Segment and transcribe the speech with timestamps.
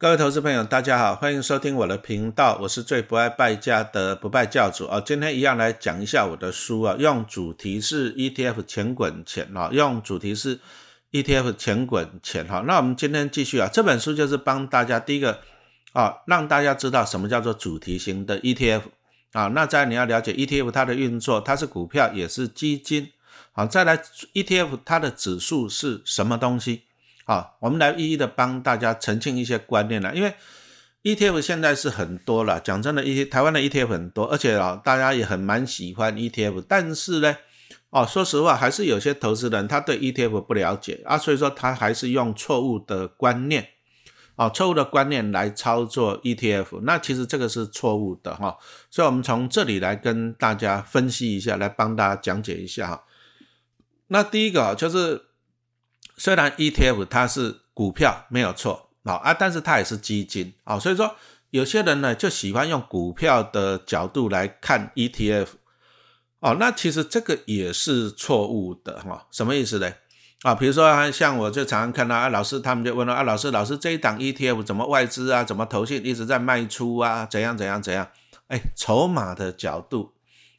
[0.00, 5.00] 各位投资朋友，大家好，欢迎收听我的频道，我是最不爱败家的不败教主啊。
[5.00, 10.60] 今天一样来讲一下我的书啊，用主题是 ETF 钱滚钱啊，用主题是
[11.10, 12.62] ETF 钱滚钱哈。
[12.64, 15.40] 那我们今天继续啊，这本书就是帮大家第一个
[15.92, 18.82] 啊，让大家知道什么叫做主题型的 ETF
[19.32, 19.48] 啊。
[19.48, 23.10] 那在你要了解 ETF 它的运作，它是股票也是基金，
[23.50, 23.98] 好，再来
[24.32, 26.84] ETF 它的指数是什么东西？
[27.28, 30.14] 好，我们来一一的帮大家澄清一些观念了。
[30.14, 30.32] 因为
[31.02, 36.64] ETF 现在是很多了，讲真的，一些台湾的 ETF 很多，而且啊，大家也很蛮喜欢 ETF。
[36.66, 37.36] 但是呢，
[37.90, 43.68] 哦，说实话，还是有些投资人他对 ETF 不了解啊，所以说他还是用错误的观念，
[44.36, 46.80] 啊，错误的观念来操作 ETF。
[46.84, 48.56] 那其实这个是错误的哈，
[48.90, 53.04] 所以我们从这里来跟大家分析一下，来帮大家讲解一下哈。
[54.06, 55.27] 那第一个就是。
[56.18, 61.14] 虽然 ETF 它是股票没有错啊啊，但是它也是基金啊，所以说
[61.50, 65.46] 有些人呢就喜欢用股票的角度来看 ETF
[66.40, 69.90] 哦，那其实这个也是错误的哈，什么意思呢？
[70.42, 78.06] 啊，比如说像我就常常看到啊，老师他们就问了啊，老师老师这一档 ETF 怎么外资啊，怎么投信一直在卖出啊，怎样怎样怎样？
[78.48, 80.12] 哎，筹码的角度，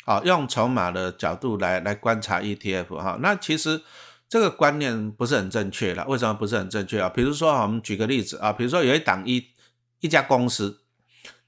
[0.05, 3.81] 好，用筹码的角度来来观察 ETF 哈，那其实。
[4.29, 7.09] 这个观念不是很正确了，为什么不是很正确啊？
[7.09, 9.43] 比如说，我们举个例子啊，比如说有一档一
[10.01, 10.81] 一家公司，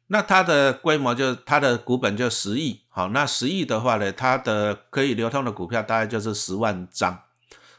[0.08, 7.22] 那它的规模就它的股本就十亿，好，那十亿的话呢，它的可以流通的股票大概就是十万张，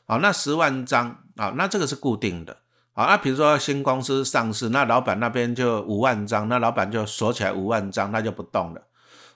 [0.07, 2.59] 好，那十万张啊，那这个是固定的，
[2.93, 8.83] 好，那比如说新公司上市，那老板那边就五万张，那老板就锁起来五万张，那就不动了，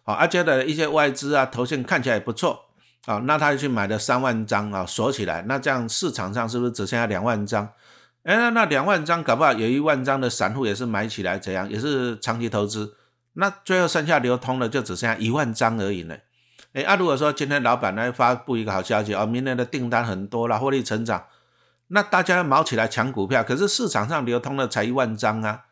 [0.05, 2.66] 好，而且的一些外资啊，头线看起来也不错。
[3.07, 7.69] 啊，那他去买了三万张啊，锁起来，那这样市场上是不是只剩下两万张？
[8.25, 12.97] 哎，那那两万张搞不好有一万张的散户也是买起来，怎样也是长期投资，
[13.35, 16.17] 那最后剩下流通的就只剩下一万张而已呢。
[16.73, 21.27] 哎，啊，如果说今天老板来发布一个好消息，哦，明年的订单很多了，获利成长，
[21.87, 25.67] 那大家要毛起来抢股票，可是市场上流通的才一万张啊，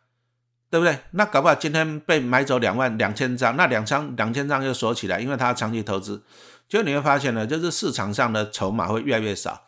[0.70, 1.00] 对不对？
[1.10, 6.22] 那搞不好今天被买走两万两千张，那两张两千张又锁起来，因为他长期投资。
[6.68, 9.62] 就你会发现呢，就是市场上的筹码会越来越少，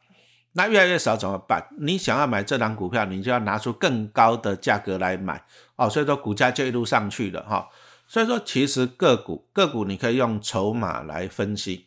[0.53, 1.69] 那越来越少怎么办？
[1.79, 5.45] 你想要买这档股票，你就要拿出更高的价格来买
[5.77, 7.69] 哦，所以说股价就一路上去了哈。
[8.09, 11.87] 所以说其实个股个股你可以用筹码来分析，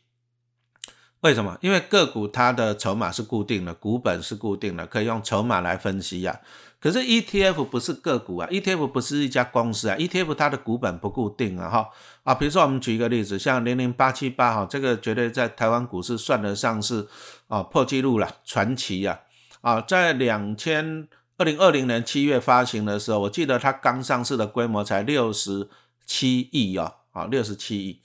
[1.21, 1.57] 为什么？
[1.61, 6.39] 因为个股它的筹码是固定的，股本是固定的，可以用筹码来分析呀。
[6.79, 11.89] 可是 ETF 不是个股啊，ETF 不是一家公司啊，ETF 它的股本不固定啊，哈
[12.23, 17.05] 啊，比如说我们举一个例子，像零零八七八哈，这个绝对在台湾股市算得上是
[17.49, 19.19] 啊破纪录了，传奇呀
[19.59, 21.05] 啊，在两千
[21.37, 25.67] 二零二零年七月发行的时候，我记得它刚上市的规模才六十
[26.05, 27.99] 七亿哦，啊六十七亿，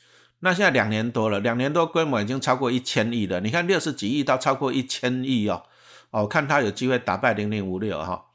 [0.45, 5.63] 那现在两年多了，两年多规模已经超过一千亿了，你看六十几亿到超过一千亿哦，
[6.11, 8.27] 哦，看它有机会打败零零五六哈。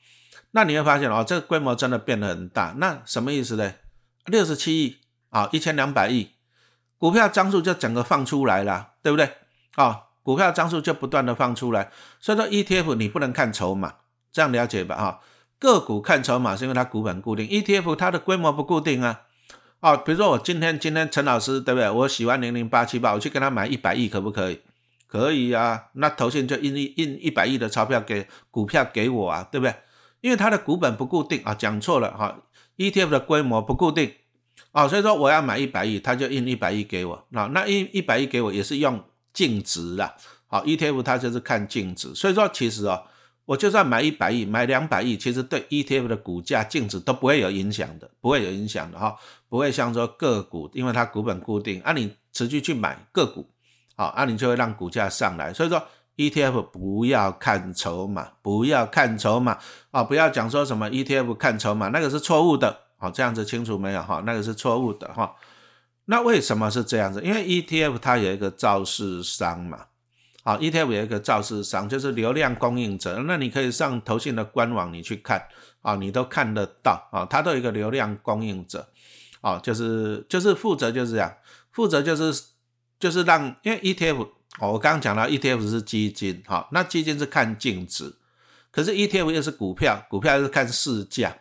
[0.51, 2.73] 那你会发现哦，这个规模真的变得很大。
[2.77, 3.75] 那什么意思呢？
[4.25, 4.97] 六十七亿
[5.29, 6.31] 啊，一千两百亿，
[6.97, 9.29] 股票张数就整个放出来了，对不对？
[9.75, 11.91] 啊，股票张数就不断的放出来。
[12.19, 13.93] 所以说 ETF 你不能看筹码，
[14.31, 14.95] 这样了解吧？
[14.95, 15.21] 哈，
[15.59, 19.21] 个股看筹码是因为它股本固定，ETF 它的规模不固定啊。
[19.81, 21.89] 哦，比如说我今天今天陈老师对不对？
[21.89, 24.59] 我喜欢零零八七八，我去跟他买一百亿可不可以？
[25.07, 25.85] 可以啊。
[25.93, 29.73] 那头先就印一印一百亿的钞票给股票给我啊，对不对？
[30.21, 32.43] 因为它的股本不固定啊，讲错了哈
[32.77, 34.13] ，ETF 的规模不固定
[34.73, 39.01] 啊，所以说我要买一百亿，他就印一百亿给我，那那一一百亿给我也是用
[39.31, 40.13] 净值啦，
[40.47, 43.03] 好，ETF 它就是看净值，所以说其实哦，
[43.49, 49.15] 我就算买一百亿，买两百亿，其实对 ETF 的股价净值都不会有影响的，不会有影响的哈，
[49.49, 53.49] 不会像说个股，因为它股本固定，啊你持续去买个股，
[53.95, 55.81] 好，啊你就会让股价上来，所以说。
[56.19, 59.57] ETF 不要看筹码，不要看筹码
[59.91, 60.03] 啊！
[60.03, 62.77] 不要讲说什么 ETF 看筹码，那个是错误的。
[62.97, 64.03] 好，这样子清楚没有？
[64.03, 65.33] 哈，那个是错误的哈。
[66.03, 67.21] 那为什么是这样子？
[67.23, 69.85] 因为 ETF 它有一个造市商嘛。
[70.43, 73.23] 好，ETF 有一个造市商，就是流量供应者。
[73.27, 75.47] 那你可以上投信的官网，你去看
[75.81, 78.87] 啊，你都看得到啊，它都有一个流量供应者
[79.41, 81.33] 啊，就是就是负责就是这样，
[81.71, 82.43] 负责就是
[82.99, 84.29] 就是让因为 ETF。
[84.59, 88.15] 哦，我刚刚讲到 ETF 是基金，好，那基金是看净值，
[88.71, 91.37] 可是 ETF 又是股票，股票又是看市价，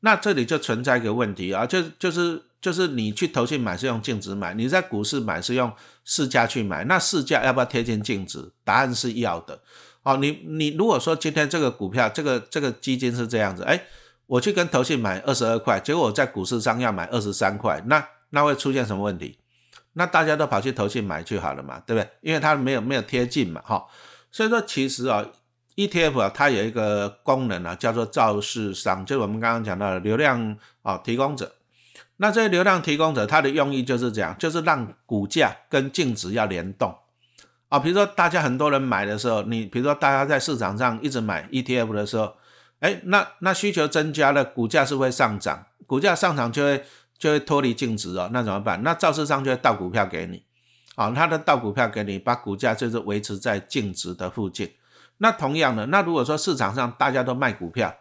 [0.00, 5.72] 那这里就存在一个问题啊，就就是就是你去投信买是用净值买，你在股市买是用
[6.04, 8.52] 市价去买，那市价要不要贴近净值？
[8.64, 9.60] 答案是要的。
[10.02, 13.82] 哦，你你如果说今天这个股票，这个这个基金是这样子，哎，
[14.26, 19.38] 我去跟投信买二十二块，结果我在股市上要买二十三块，那那会出现什么问题？
[19.94, 22.08] 那大家都跑去投信买就好了嘛，对不对？
[22.20, 23.84] 因为它没有没有贴近嘛，哈。
[24.30, 25.26] 所以说其实啊
[25.76, 31.52] ，ETF 啊，它有一个功能啊，叫做造市商，就是我们刚刚讲到的流量啊提供者。
[32.20, 36.94] 那这些流量提供者，它的用意就是这样，就是让股价跟净值要联动
[37.68, 37.78] 啊。
[37.78, 42.34] 比如说大家很多人买的时候，你比如说大家在市场上一直买 ETF 的时候。
[42.80, 46.82] 哎，那那需求增加了，股价是会上涨，股价上涨就会
[47.18, 48.82] 就会脱离净值哦，那怎么办？
[48.82, 50.42] 那造市商就会倒股票给你，
[50.94, 54.72] 啊，他的倒股票给你，把股价就是维持在净值的附近。
[55.18, 57.94] 那同样的，那如果说市场上大家都卖股票，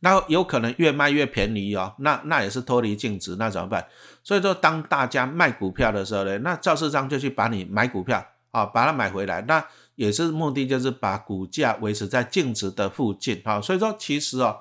[0.00, 3.86] 那有可能越卖越便宜哦，那那也是脱离净值，那怎么办？
[4.22, 9.64] 所以说，当大家卖股票的时候呢，那造市商就去把你买股票啊，把它买回来，那。
[9.96, 13.60] 也是目的，就是把股价维持在净值的附近啊。
[13.60, 14.60] 所以说，其实哦，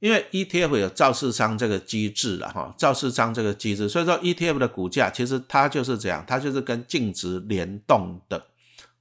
[0.00, 8.42] 因为 ETF 有造市商这个机制了哈，造市商这个机制，所以说 ETF 的股价其实它就是这样，它就是跟净值联动的。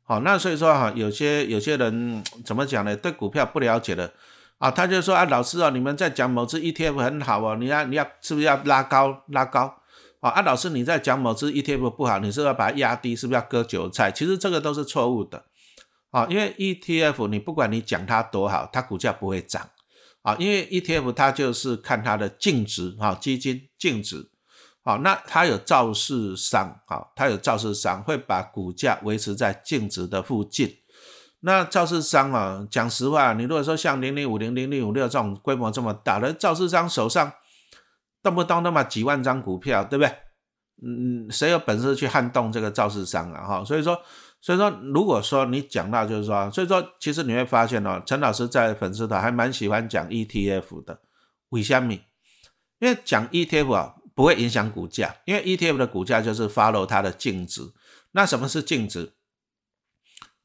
[0.03, 2.93] 好，那所以说哈，有些有些人怎么讲呢？
[2.97, 4.11] 对股票不了解的
[4.57, 9.81] 啊，他就说啊，老师啊，你们在讲某只 ETF 很好哦，你要你要是不是要拉高拉高？
[10.19, 14.11] 啊，老师，你在讲某只 ETF 不好，你是要把它压低，是不是要割韭菜？
[14.11, 15.45] 其实这个都是错误的
[16.09, 19.69] 啊，因为 ETF 你不管你讲它多好，它股价不会涨
[20.23, 24.27] 啊，因为 ETF 它就是看它的净值啊，基金净值
[24.81, 30.77] 啊，那它有造市商啊，它有造市商会把股价维持在净值的附近。
[31.39, 37.33] 那造市商啊，讲实话，你如果说像零零五零零零五六这种规模这么大的造市商手上。
[38.23, 40.13] 动不动那么几万张股票，对不对？
[40.83, 43.45] 嗯，谁有本事去撼动这个造市商啊？
[43.45, 43.97] 哈，所以说，
[44.41, 50.99] 所以说，如果说你讲到就是说，所以说，其实你会发现哦，陈老师在粉丝团还蛮喜欢讲 ETF 的，
[51.49, 51.93] 为什么？
[52.79, 57.61] 因为讲 ETF 啊，不会影响股价，因为 ETF 的股价就是 follow 它的净值。
[58.11, 59.13] 那什么是净值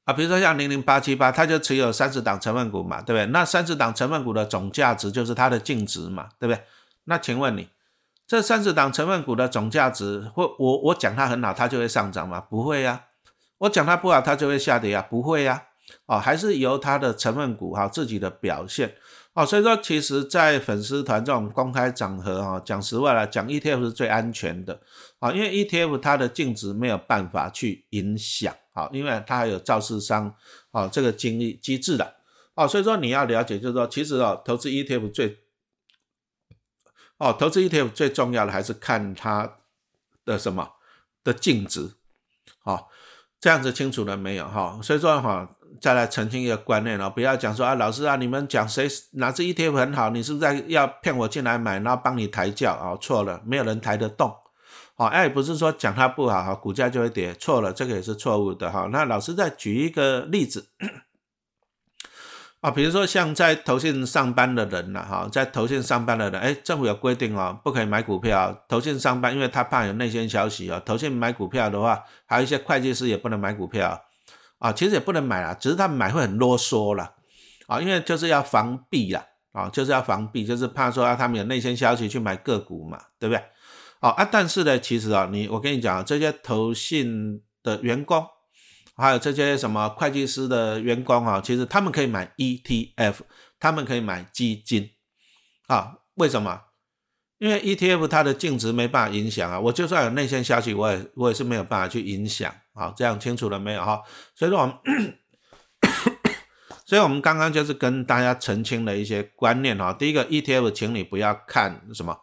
[0.04, 0.12] 啊？
[0.12, 3.26] 比如说像零零八七八，它就持有三十档成分股嘛，对不对？
[3.26, 6.62] 那三十档成分股的总价值就是它的净值嘛，对不对？
[7.04, 7.69] 那请问你，
[8.26, 12.40] 这三十档成分股的总价值，或我我讲它很好，它就会上涨吗？
[12.40, 13.04] 不会呀。
[13.58, 15.06] 我讲它不好，它就会下跌呀？
[15.08, 15.64] 不会呀。
[16.06, 18.94] 哦，还是由它的成分股哈自己的表现
[19.34, 19.44] 哦。
[19.44, 24.81] 所以说，其实，在粉丝团这种公开场合哈，讲实话了，讲 ETF 是最安全的
[25.19, 30.35] 啊，因为 ETF 它的净值没有办法去影响好，因为它还有肇事商
[30.71, 32.17] 啊这个经历机制的
[32.55, 32.67] 哦。
[32.67, 35.39] 所以说，你要了解，就是说，其实哦，投资 ETF 最
[37.19, 39.59] 哦，投资 ETF 最重要的还是看它
[40.25, 40.73] 的什么
[41.23, 41.93] 的净值，
[42.65, 42.91] 好，
[43.41, 44.81] 这样子清楚了没有哈？
[44.83, 52.97] 所以说哈，再来澄清一个观念哦，不要讲说啊，老师啊，你们讲谁哪只 ETF 很好，你是不是在要骗我进来买，然后帮你抬轿啊？
[53.01, 54.35] 错了，没有人抬得动，
[54.94, 58.89] 好，哎，不是说讲它不好哈，股价就会跌，错了，这个也是错误的哈。
[58.93, 60.69] 那老师再举一个例子。
[62.61, 68.65] 啊，比如说像在投信上班的人呐，哈，在投信上班的人，哎，政府有规定哦，不可以买股票。
[68.69, 70.81] 投信上班，因为他怕有内线消息啊。
[70.85, 74.00] 投信买股票的话，还有一些会计师也不能买股票
[74.59, 74.73] 啊。
[74.73, 77.15] 其实也不能买啦，只是他买会很啰嗦啦，
[77.67, 83.43] 啊，因为就是要防弊啦，啊，就是要防弊，就是怕说啊，他们有内线消息去买个股嘛，对不对？
[84.02, 88.26] 啊啊，但是呢，其实啊，你我跟你讲，这些投信的员工。
[88.94, 93.14] 还有这些什么会计师的员工啊，其实他们可以买 ETF，
[93.59, 94.90] 他们可以买基金
[95.66, 95.94] 啊？
[96.16, 96.61] 为什么？
[97.38, 99.59] 因为 ETF 它的净值没办法影响啊。
[99.59, 102.92] 我就算有内线消息，我也我也是没有办法去影响啊。
[102.94, 104.02] 这样清楚了没有哈？
[104.35, 104.76] 所以说我们，
[106.85, 109.92] 所以我们刚刚就是跟大家澄清了一些观念哈。
[109.94, 112.16] 第一个 ETF，请你不要看什么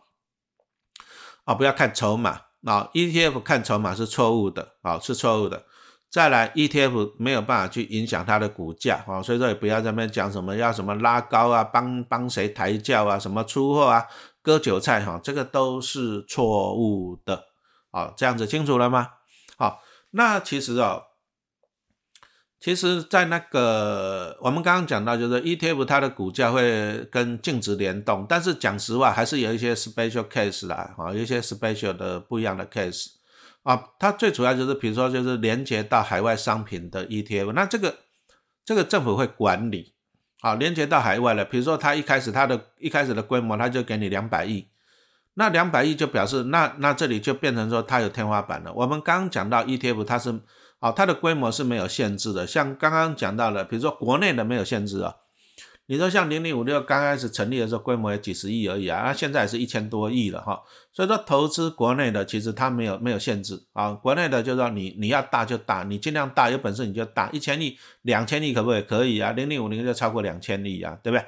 [1.49, 5.65] 啊，不要看筹码啊，ETF 看筹码是错误的啊，是错误的。
[6.07, 14.05] 再来，ETF 没有办法去影响它的股价啊，所以说也不要在那边讲什么要什么拉高啊，帮帮谁抬轿啊，什么出货啊，
[14.43, 17.45] 割韭菜哈，这个都是错误的
[17.89, 19.07] 啊，这样子清楚了吗？
[19.57, 21.01] 好，那其实哦，
[22.59, 33.11] 其实，在那个我们刚刚讲到，就是 ETF 它的股价会跟净值联动，但是讲实话，还是有一些 special case 啦，啊，有一些 special 的不一样的 case。
[33.63, 37.95] 啊，它最主要就是，比如说，就是连接到海外商品的 ETF，那这个
[38.65, 39.93] 这个政府会管理，
[40.41, 44.67] 啊，连接到海外了，比如说它一开始它的一开始的规模，它就给你两百亿，
[45.35, 48.73] 那两百亿就表示，那那这里就变成说它有天花板了。
[48.73, 50.39] 我们刚刚讲到 ETF，它是，
[50.79, 55.15] 啊，它的规模是没有限制的，像刚刚讲到的，比如说国内的没有限制啊，
[55.87, 60.61] 你说像零零五六刚开始成立的时候，规模也几十亿而已啊，那现在也是一千多亿了哈。
[60.93, 68.81] 所以说投资国内的其实它没有没有限制啊，国内的就是说你你要大就大，你尽量大，有本事你就大，一千亿、两千亿可不可以？
[68.83, 71.25] 可以啊，零零五零就超过两千亿啊，对不对？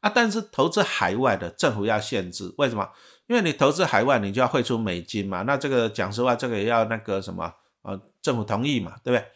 [0.00, 2.88] 啊，但是投资海外的政府要限制，为什么？
[3.26, 7.54] 因为你投资海外，你就要汇出美金嘛，那这个讲实话，这个也要那个什么，
[8.24, 9.26] 政府同意嘛，对不对？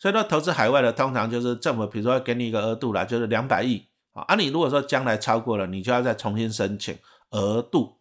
[0.00, 6.98] 所以说投资海外的通常就是政府，比如说给你一个额度啦，就是两百亿啊，啊，你如果说将来超过了，你就要再重新申请
[7.30, 7.98] 额度。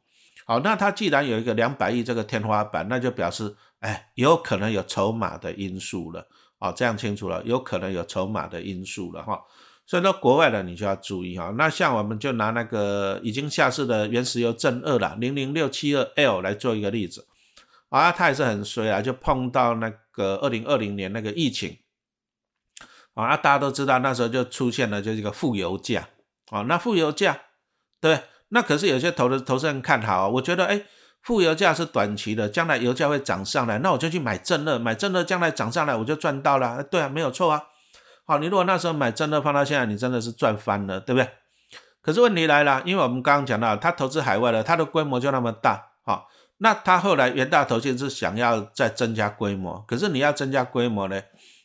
[0.47, 6.25] 好，那它既然有一个两百亿这个天花板，那就表示，哎，有可能有筹码的因素了
[6.57, 9.39] 啊，这样清楚了，有可能有筹码的因素了哈。
[9.85, 11.53] 所以说国外的你就要注意哈。
[11.55, 17.27] 那像我们就拿那个已经下市的原石油正二了，零零六七二 L 来做一个例子
[17.89, 21.79] 啊，它也是很衰啊，就碰到那个二零二零年那个疫情
[23.13, 26.07] 啊，大家都知道那时候就出现了就是一个负油价
[26.49, 27.41] 啊，那负油价
[27.99, 28.23] 对。
[28.53, 30.83] 那可是有些投的投资人看好，我觉得哎，
[31.21, 37.63] 负油价是短期的，将来油价会涨上来，那我就去买正二，买正二将来涨上来我就赚到了，对啊，没有错啊。
[38.25, 41.29] 好，你如果那时候买正二放到现在，你真的是赚翻了，对不对？
[42.01, 46.27] 可是问题来了，因为我们刚刚讲到，他投资海外的，他的规模就那么大，好，
[46.63, 51.19] 那他后来元大投信是想要再增加规模，可是你要增加规模呢，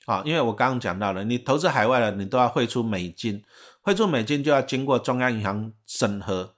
[0.06, 3.42] 好，因为我刚刚讲到了，你投资海外的，你都要汇出美金，
[3.82, 6.54] 汇出美金就要经过中央银行审核。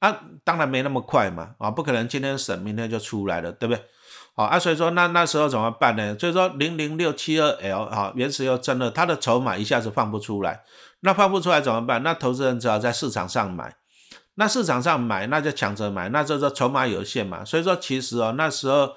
[0.00, 3.84] 啊，当然没那么快嘛，啊，不可能今天审，明天就出来了，对不对？
[4.34, 6.16] 好啊，所以说那那时候怎么办呢？
[6.18, 10.62] 所以说零零六七二 L 啊，原石油真的它的筹码一下子放不出来，
[11.00, 12.02] 那放不出来怎么办？
[12.02, 13.74] 那投资人只好在市场上买，
[14.40, 17.44] 那市场上买那就抢着买，那就说筹码有限嘛。
[17.44, 18.96] 所以说其实哦那时候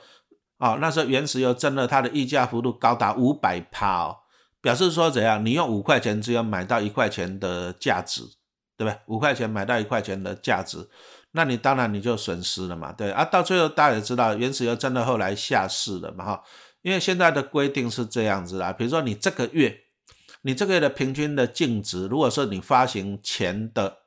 [0.57, 4.17] 哦那时候原石油真的它的溢价幅度高达五百趴哦，
[4.61, 5.45] 表示说怎样？
[5.45, 8.23] 你用五块钱只有买到一块钱的价值。
[8.75, 8.99] 对不对？
[9.05, 10.89] 五块钱买到一块钱的价值，
[11.33, 12.91] 那你当然你就损失了嘛。
[12.91, 16.43] 对啊，到最后大家也知道，原石油真的后来下市了嘛哈。
[16.81, 19.81] 因为现在的规定是这样子啦，比如说你这个月，
[20.41, 23.99] 你这个月的平均的净值，如果说你发行前的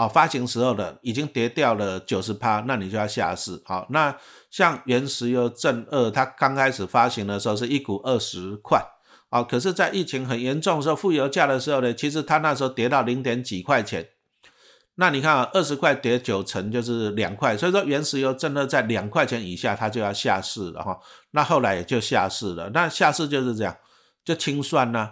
[0.00, 3.60] 啊发行时候的已经跌掉了九十趴，那你就要下市。
[3.66, 4.16] 好，那
[4.50, 8.82] 像原石油正二，它刚开始发行的时候是一股二十块。
[9.28, 14.08] 啊，可是，在疫情很严重的时候，负油价的时候呢，其实它那时候跌到零点几块钱。
[14.94, 20.98] 那你看啊，二十块跌九成就是两块，所以说原石油正二在两块钱以下，它就要下市了哈。
[21.32, 22.70] 那后来也就下市了。
[22.70, 23.76] 那下市就是这样，
[24.24, 25.10] 就清算呢。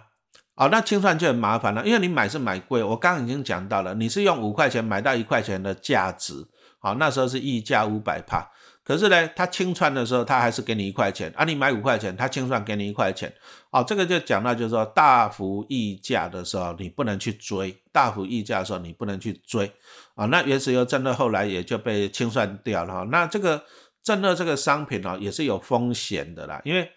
[0.59, 6.45] 哦那清算就很麻烦了，因为你买是买贵，我刚刚已经讲到了，你是用五块钱买到一块钱的价值。
[6.79, 8.51] 好，那时候是溢价五百帕。
[8.83, 11.45] 可是呢，他清算的时候，他还是给你一块钱啊。
[11.45, 13.31] 你买五块钱，他清算给你一块钱。
[13.69, 19.71] 哦，这个就讲到，就是说大幅溢价的时候，你不能去追；大幅溢价的时候，你不能去追。
[20.15, 22.93] 啊，那原石油正热后来也就被清算掉了。
[22.93, 23.63] 哈，那这个
[24.03, 26.59] 正热这个商品呢，也是有风险的啦。
[26.65, 26.89] 因为，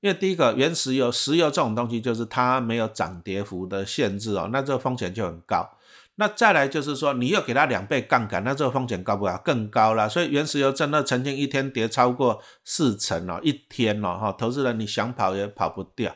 [0.00, 5.70] 因为第一个原石油，石油这种东西就是它没有涨跌幅的限制哦，那这个风险就很高。
[6.16, 9.40] 那再来就是说，你又给它两倍杠杆，那这个风险高不高？
[9.44, 10.08] 更高了。
[10.08, 16.14] 所以原石油真的曾经一天跌超过四成哦，一天哦，哈，投资人你想跑也跑不掉。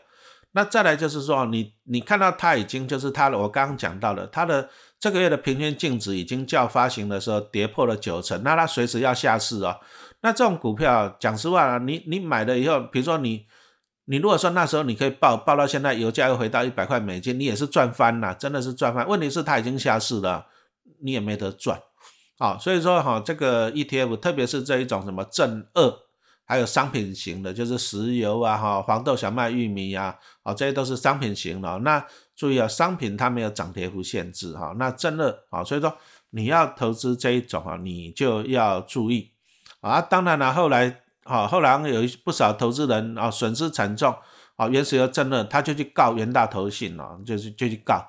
[0.53, 4.69] 那再来就是说，你你看到它已经就是它的，我刚刚讲到了，它的
[5.01, 9.79] 这个月的平均净值已经较发行的时候跌破了九成，那它随时要下市哦。
[10.21, 13.47] 那这种股票，讲实话，你你买了以后，比如说你。
[14.07, 19.09] 你如果说那时候你可以报报到现在油价又回到一百块美金，你也是赚翻了，真的是赚翻。
[19.09, 20.47] 问题是它已经下市了，
[21.01, 21.81] 你也没得赚。
[22.39, 25.99] 好，所以说哈，这个 ETF 特别是这一种什么正二，
[26.45, 31.79] 还有商品型的，就是石油啊、哈黄豆、小麦、玉米呀，啊这些都是商品型的。
[31.79, 32.05] 那
[32.37, 34.75] 注意啊，商品它没有涨跌幅限制哈。
[34.77, 35.97] 那正二啊，所以说
[36.31, 39.31] 你要投资这一种啊，你就要注意
[39.81, 40.03] 啊。
[40.03, 41.01] 当然了，后来。
[41.25, 44.15] 好，后来有一不少投资人啊，损失惨重。
[44.57, 48.01] 啊，原石油正热，他就去告元大投信了，就是就去告。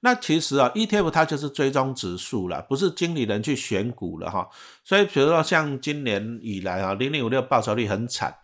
[0.00, 4.48] 那其实啊，ETF 它就是追踪指数了，不是经理人去选股了哈。
[4.82, 8.34] 所以比如说像今年以来啊，零零五六报酬率很惨。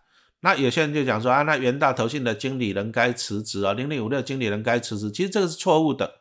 [0.40, 5.10] 那有些人就讲说啊，那元大投信的经理人该辞职啊，零零五六经理人该辞职。
[5.10, 6.20] 其实这个是错误的。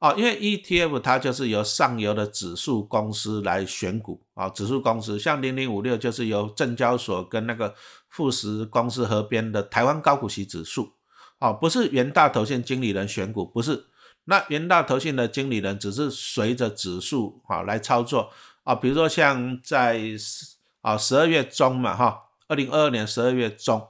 [0.00, 7.74] 啊，因为 ETF 它就是由上游的指数公司来选股啊，指数公司像零零五六就是由证交所跟那个
[8.10, 10.92] 富时公司合编的台湾高股息指数，
[11.38, 13.86] 啊，不是元大投信经理人选股，不是，
[14.24, 18.30] 那元大投信的经理人只是随着指数啊来操作。
[18.64, 19.98] 啊，比如说像在
[20.82, 23.88] 啊十二月中嘛哈，二零二二年十二月中，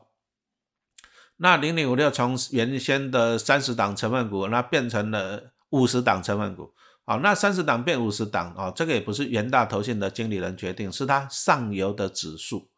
[1.38, 5.53] 那零零五六从原先的三十档成分股，那变成了。
[5.70, 6.72] 五十档成分股
[7.06, 12.70] 好，那三十档变五十档啊，这个也不是元大投信的经理人决定，是他上游的指数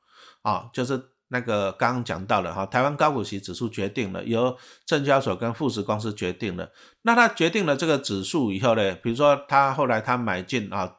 [0.42, 6.72] 啊，就是那个刚刚讲到了哈，台湾高股息指数决定了，由证交所跟富时公司决定了。
[7.02, 10.96] 那他决定了这个指数以后呢，比如说他后来他买进啊，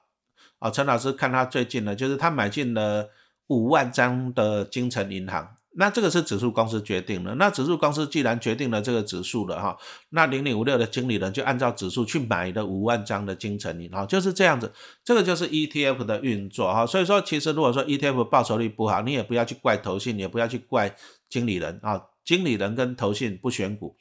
[0.60, 3.10] 啊，陈老师看他最近呢，就是他买进了
[3.48, 5.56] 五万张的京城银行。
[5.80, 7.36] 那这个是指数公司决定的。
[7.36, 9.78] 那指数公司既然决定了这个指数了哈，
[10.10, 14.74] 那零零五六的经理人就按照指数去买的五万张的金城银，哈，就是这样子。
[15.04, 16.86] 这个就是 ETF 的运作哈。
[16.86, 20.96] 所以说，其实如果说 ETF 报酬率不好，你也不要去怪投信，也不要去怪
[21.30, 22.02] 经理人啊。
[22.26, 23.96] 经理人跟投信不选股，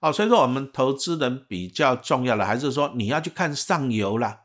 [0.00, 4.40] 哦，所以说我们投资人比较重要的还是说你要去看上游啦，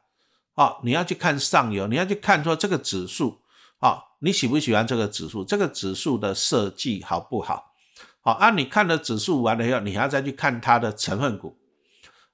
[0.53, 3.39] 哦，你要去看上游，你要去看说这个指数。
[3.79, 5.43] 好，你喜不喜欢这个指数？
[5.43, 7.73] 这个指数的设计好不好？
[8.21, 11.57] 好啊，你看了指数完了以后，你还要再去看它的成分股，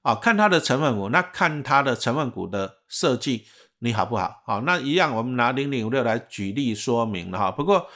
[0.02, 3.44] 啊，看它的成分股，那看它的成分股的设计，
[3.80, 4.40] 你好不好？
[4.46, 7.50] 好，那一样，我们拿零零五六来举例说明了哈。
[7.50, 7.88] 不过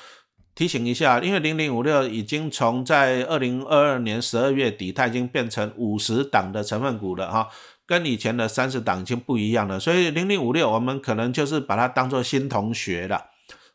[0.56, 7.48] 提醒一下，因为零零五六已经从在二零二二年十二月底，它已经变成五十档的成分股了哈，
[7.86, 13.26] 跟以前的三十档已经不一样了，所以零零五六我们可能就是把它当做新同学了。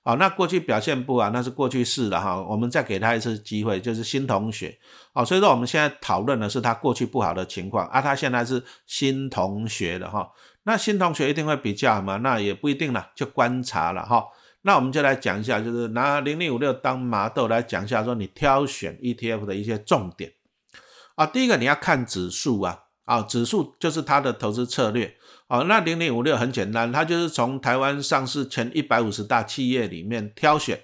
[0.01, 2.41] 好，那过去表现不好，那是过去式了哈。
[2.41, 4.75] 我们再给他一次机会，就是新同学。
[5.13, 10.31] 好，所以说我们现在讨论的是他过去不好的情况，啊，他现在是新同学了哈。
[10.63, 12.17] 那新同学一定会比较好吗？
[12.17, 14.25] 那也不一定了，就观察了哈。
[14.61, 20.31] 那我们就来讲一下，就是拿零零五六当麻豆来讲一下，说你挑选 ETF 的一些重点
[21.15, 21.25] 啊。
[21.25, 25.15] 第一个你要看指数啊，啊，指数就是它的投资策略。
[25.47, 30.79] 哦，那零零五六很简单，它就是从台湾上市前一百五十大企业里面挑选，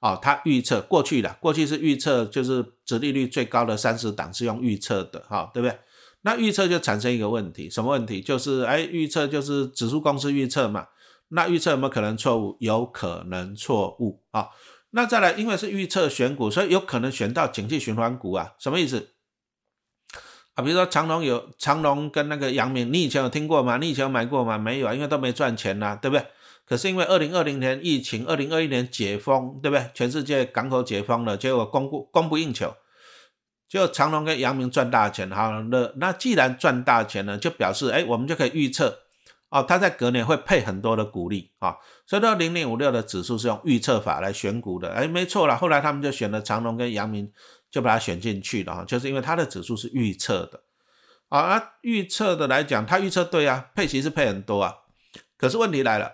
[0.00, 5.78] 哦，它预测过去的，过去是预测就是殖利率最高的三十档是用预测的，哈，对不对？
[6.20, 8.20] 那预测就产生一个问题，什么问题？
[8.20, 10.88] 就是哎，预测就是指数公司预测嘛，
[11.28, 12.54] 那预测有没有可能错误？
[12.60, 14.48] 有可能错误啊。
[14.90, 19.08] 那再来，因为是预测选股，所以有可能选到景气循环股啊，什么意思？
[20.54, 23.78] 啊，比如说长隆有长隆跟那个阳明，你以前有听过吗？
[23.78, 24.58] 你以前有买过吗？
[24.58, 26.26] 没有啊，因为都没赚钱呐，对不对？
[26.66, 29.90] 可是因为二零二零年疫情，二零二一年解封，对不对？
[29.94, 32.74] 全世界港口解封了，结果供不供不应求，
[33.66, 38.98] 就长隆跟阳明赚大钱，好那那既然赚大钱呢，就表示哎，我们就可以预测
[39.48, 47.32] 哦，它在隔年会配很多的股利啊，所以说零零五六的指数是用预测法来选股的，哎，没错了，后来他们就选了长隆跟阳明。
[47.72, 50.62] 就把它选进去了哈，就是因为它的指数是预测的
[51.30, 54.74] 啊，预测的来讲，它预测对啊，配息是配很多啊，
[55.38, 56.12] 可是问题来了，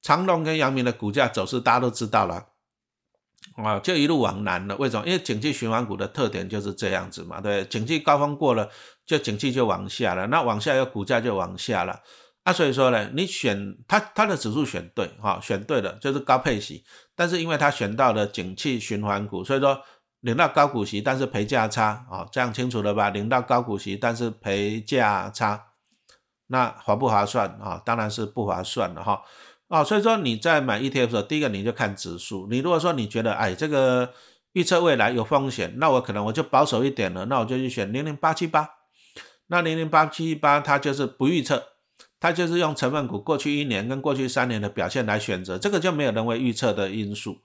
[0.00, 2.46] 长隆跟阳明的股价走势大家都知道了
[3.56, 4.74] 啊，就一路往南了。
[4.76, 5.06] 为什么？
[5.06, 8.70] 因为景气循环股的特点就是这样子嘛，对，景气高峰过了，
[9.04, 12.00] 就景气就往下了，那往下又股价就往下了
[12.44, 16.82] 啊，所以说呢，你选它它的指数选对哈，选对了就是高配息，
[17.14, 19.82] 但是因为它选到了景气循环股，所以说。
[20.22, 23.10] 领到高股息，但是赔价差啊，这样清楚了吧？
[23.10, 25.66] 领到高股息，但是赔价差，
[26.46, 27.82] 那划不划算啊？
[27.84, 29.22] 当然是不划算的哈
[29.66, 29.82] 啊！
[29.82, 32.46] 所以说你在买 ETF 的时候，第一个你就看指数。
[32.48, 34.12] 你如果说你觉得哎，这个
[34.52, 38.70] 预测未来有风险，那我可能我就保守一点了，那我就去选零零八七八。
[39.48, 41.71] 那零零八七八它就是不预测，
[42.22, 47.36] 它就是用成分股过去一年跟过去三年的表现来选择，这个就没有人为预测的因素。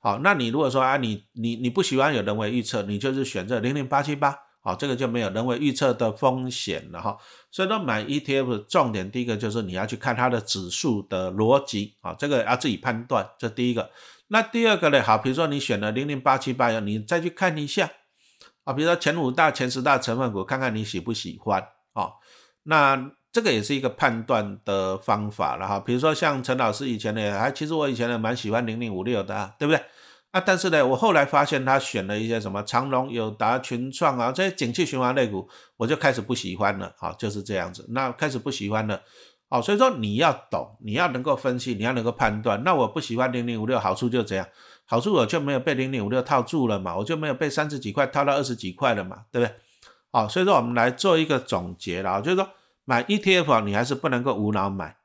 [0.00, 7.16] 好，那你如果说啊，你你你不喜欢有人为预测，你就是选择零零八七八，好，这个就没有人为预测的风险了哈。
[7.52, 13.88] 所以说买 ETF 重点第一个就是你要去看它的指数的逻辑啊，这个要自己判断，这第一个。
[14.26, 17.88] 那第二个呢，好，比如说你选了零零八七八，你再去看一下
[18.64, 22.14] 啊，比如说前五大、前十大成分股，看看你喜不喜欢啊。
[22.64, 29.82] 那这个也是一个判断的方法了哈，比如说像陈老师以前呢，还其实我以前呢蛮喜欢零零五六的啊，对不对？
[30.30, 37.84] 啊，但是呢，我后来发现他选了一些什么长隆、友达、群创啊这些景气循环类股，我就开始不喜欢了，啊，就是这样子。
[37.88, 39.02] 那开始不喜欢了，
[39.48, 42.62] 哦，所以说你要懂，你要能够分析，你要能够判断。
[42.62, 44.46] 那我不喜欢零零五六，好处就这样，
[44.84, 49.56] 好处我就没有被零零五六套住了嘛，我就没有被三十几块套到二十几块了嘛，对不对？
[50.12, 52.48] 哦，所以说我们来做一个总结了，就是说。
[52.86, 54.96] 买 ETF 你还是不能够无脑买，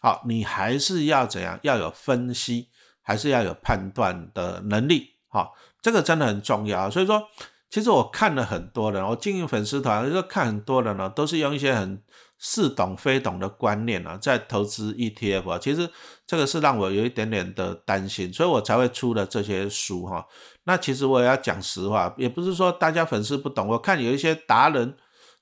[0.00, 1.58] 好，你还是要怎样？
[1.62, 2.70] 要有分析，
[3.02, 6.90] 还是要有判断的能力，好，这个真的很重要。
[6.90, 7.28] 所以说，
[7.68, 12.02] 其实我看了很多人，我经营粉丝团，就看很多人呢，都是用一些很
[12.38, 15.58] 似懂非懂的观念啊，在投资 ETF 啊。
[15.58, 15.90] 其实
[16.26, 20.26] 这个是让我有一点点的担心，所以我才会出了这些书哈。
[20.64, 24.96] 那其实我也要讲实话，也不是说大家粉丝不懂，我看有一些达人。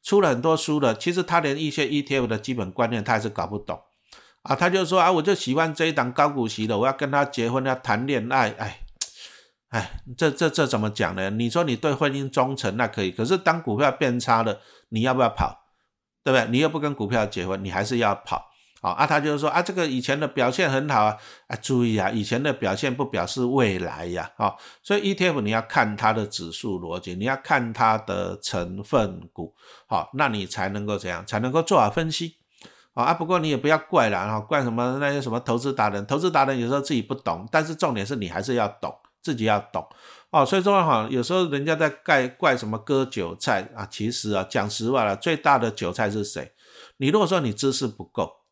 [0.05, 3.81] 出了很多书了，其实他连一些 ETF 的基本观念他还是搞不懂
[4.43, 4.55] 啊。
[4.55, 8.81] 他就说啊，我就喜欢这一档高股息的，我要跟他结婚，要谈恋爱，哎，
[9.71, 11.31] 哎，这这这怎么讲呢？
[11.31, 15.65] 你说你对婚姻忠诚那可以，可是当股票变差了，你要不要跑？
[16.23, 16.49] 对不对？
[16.51, 18.51] 你又不跟股票结婚，你还是要跑。
[18.91, 21.17] 啊，他就是说啊，这个以前的表现很好啊，
[21.47, 29.55] 啊，注意啊，以前的表现不表示未来呀，啊，所以 ETF 你要看它的指数逻辑，你要看它的成分股，
[29.87, 32.37] 好，那你才能够怎样，才能够做好分析，
[32.93, 39.87] 啊，不过你也不要怪了，啊，怪什么那些什么投资达人，投资达人有时候自己不懂，但是重点是你还是要懂，自己要懂，
[40.29, 46.53] 哦，所以说哈，有时候人家在怪怪什么割韭菜啊，其实啊，讲实话了，最大的韭菜是谁？
[46.99, 48.44] 你如果说你知识不够。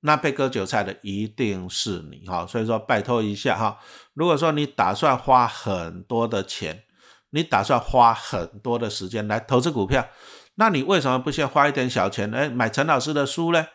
[0.00, 3.78] 那被割韭菜的一定是你哈，所以说拜托一下哈。
[4.14, 6.84] 如果说你打算花很多的钱，
[7.30, 10.08] 你打算花很多的时间来投资股票，
[10.54, 13.66] 那你为什么不先花一点小钱，哎，买陈老师的书呢？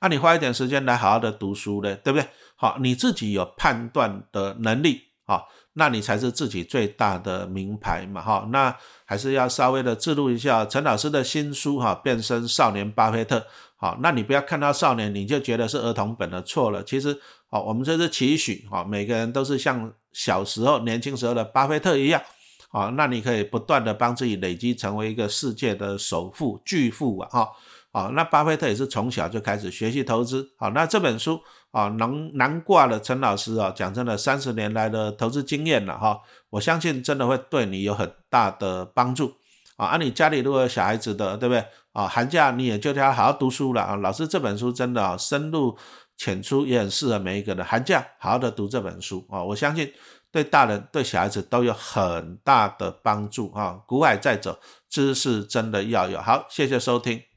[0.00, 2.28] 那你花一点时间来好好的读书呢，对不对？
[2.56, 8.46] 好，你自己有判断的能力啊，那你才是自己最大的名牌嘛哈。
[8.52, 13.46] 那还是要稍微的记录一下陈老师的新书哈，变身少年巴菲特。
[13.80, 16.84] 好，那你不要看到少年你就觉得是儿童本的错了。
[16.84, 22.20] 其实，好，我们这是期许，好，每个人都是像小时候、年轻时候的巴菲特一样，
[22.68, 27.48] 好，那你可以不断的帮自己累积成为一个世界的首富、巨富啊，哈，
[27.90, 31.40] 好，那巴菲特也是从小就开始学习投资，好，那这本书
[31.70, 39.32] 啊，难难挂了陈老师啊，讲真的，三十年来的投资经验了哈，我相信真的会对你有很大的帮助。
[39.76, 41.64] 啊，你家里如果有小孩子的，对不对？
[42.00, 43.96] 啊，寒假你也就要好好读书了啊。
[43.96, 45.76] 老师这本书真的啊，深入
[46.16, 47.64] 浅出，也很适合每一个人。
[47.64, 49.92] 寒假好好的读这本书啊，我相信
[50.32, 53.80] 对大人对小孩子都有很大的帮助啊。
[53.86, 54.58] 古海在走，
[54.88, 56.18] 知识真的要有。
[56.20, 57.29] 好，谢谢收听。